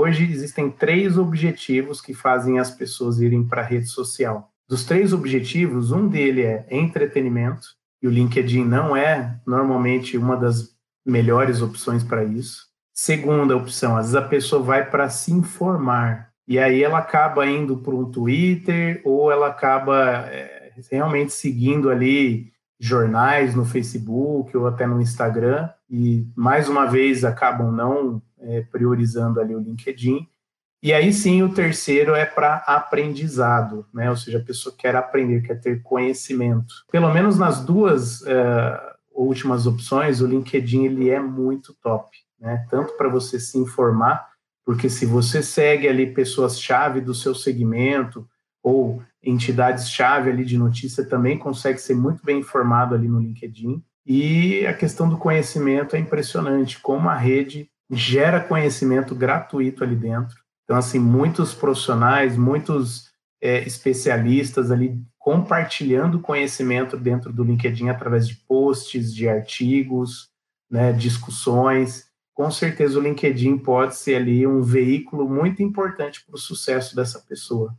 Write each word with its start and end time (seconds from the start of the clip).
hoje 0.00 0.24
existem 0.24 0.70
três 0.70 1.18
objetivos 1.18 2.00
que 2.00 2.14
fazem 2.14 2.58
as 2.58 2.70
pessoas 2.70 3.20
irem 3.20 3.44
para 3.46 3.60
a 3.60 3.64
rede 3.64 3.86
social. 3.86 4.50
Dos 4.68 4.84
três 4.84 5.12
objetivos, 5.12 5.92
um 5.92 6.08
dele 6.08 6.42
é 6.42 6.66
entretenimento, 6.70 7.68
e 8.02 8.08
o 8.08 8.10
LinkedIn 8.10 8.64
não 8.64 8.96
é 8.96 9.38
normalmente 9.46 10.16
uma 10.16 10.36
das 10.36 10.74
melhores 11.04 11.60
opções 11.60 12.02
para 12.02 12.24
isso. 12.24 12.66
Segunda 12.94 13.56
opção, 13.56 13.96
às 13.96 14.06
vezes 14.06 14.14
a 14.14 14.22
pessoa 14.22 14.62
vai 14.62 14.88
para 14.88 15.10
se 15.10 15.32
informar, 15.32 16.30
e 16.48 16.58
aí 16.58 16.82
ela 16.82 16.98
acaba 16.98 17.46
indo 17.46 17.76
para 17.76 17.94
um 17.94 18.10
Twitter 18.10 19.00
ou 19.04 19.30
ela 19.30 19.48
acaba 19.48 20.26
é, 20.28 20.72
realmente 20.90 21.32
seguindo 21.32 21.90
ali 21.90 22.50
jornais 22.80 23.54
no 23.54 23.66
Facebook 23.66 24.56
ou 24.56 24.66
até 24.66 24.86
no 24.86 25.02
Instagram 25.02 25.68
e 25.88 26.26
mais 26.34 26.66
uma 26.66 26.86
vez 26.86 27.24
acabam 27.26 27.70
não 27.70 28.22
é, 28.40 28.62
priorizando 28.62 29.38
ali 29.38 29.54
o 29.54 29.60
LinkedIn. 29.60 30.26
E 30.82 30.94
aí 30.94 31.12
sim 31.12 31.42
o 31.42 31.52
terceiro 31.52 32.14
é 32.14 32.24
para 32.24 32.56
aprendizado, 32.66 33.84
né? 33.92 34.08
Ou 34.08 34.16
seja, 34.16 34.38
a 34.38 34.42
pessoa 34.42 34.74
quer 34.76 34.96
aprender, 34.96 35.42
quer 35.42 35.60
ter 35.60 35.82
conhecimento. 35.82 36.72
Pelo 36.90 37.12
menos 37.12 37.36
nas 37.36 37.62
duas 37.62 38.22
uh, 38.22 38.80
últimas 39.12 39.66
opções, 39.66 40.22
o 40.22 40.26
LinkedIn 40.26 40.86
ele 40.86 41.10
é 41.10 41.20
muito 41.20 41.74
top, 41.82 42.08
né? 42.40 42.64
Tanto 42.70 42.94
para 42.96 43.10
você 43.10 43.38
se 43.38 43.58
informar, 43.58 44.26
porque 44.64 44.88
se 44.88 45.04
você 45.04 45.42
segue 45.42 45.86
ali 45.86 46.14
pessoas-chave 46.14 47.02
do 47.02 47.12
seu 47.12 47.34
segmento 47.34 48.26
ou 48.62 49.02
entidades-chave 49.22 50.30
ali 50.30 50.44
de 50.44 50.56
notícia, 50.56 51.04
também 51.04 51.38
consegue 51.38 51.78
ser 51.78 51.94
muito 51.94 52.24
bem 52.24 52.40
informado 52.40 52.94
ali 52.94 53.08
no 53.08 53.20
LinkedIn. 53.20 53.82
E 54.06 54.66
a 54.66 54.74
questão 54.74 55.08
do 55.08 55.18
conhecimento 55.18 55.94
é 55.94 55.98
impressionante, 55.98 56.80
como 56.80 57.08
a 57.08 57.16
rede 57.16 57.70
gera 57.90 58.40
conhecimento 58.40 59.14
gratuito 59.14 59.84
ali 59.84 59.96
dentro. 59.96 60.36
Então, 60.64 60.76
assim, 60.76 60.98
muitos 60.98 61.52
profissionais, 61.52 62.36
muitos 62.36 63.10
é, 63.40 63.62
especialistas 63.62 64.70
ali 64.70 65.02
compartilhando 65.18 66.20
conhecimento 66.20 66.96
dentro 66.96 67.32
do 67.32 67.44
LinkedIn 67.44 67.88
através 67.88 68.26
de 68.26 68.36
posts, 68.36 69.12
de 69.14 69.28
artigos, 69.28 70.28
né, 70.70 70.92
discussões. 70.92 72.06
Com 72.32 72.50
certeza 72.50 72.98
o 72.98 73.02
LinkedIn 73.02 73.58
pode 73.58 73.96
ser 73.96 74.16
ali 74.16 74.46
um 74.46 74.62
veículo 74.62 75.28
muito 75.28 75.62
importante 75.62 76.24
para 76.24 76.36
o 76.36 76.38
sucesso 76.38 76.96
dessa 76.96 77.18
pessoa. 77.20 77.76